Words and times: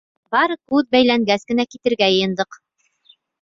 Бары 0.35 0.55
күҙ 0.71 0.87
бәйләнгәс 0.95 1.45
кенә 1.51 1.67
китергә 1.75 2.09
йыйындыҡ. 2.15 2.59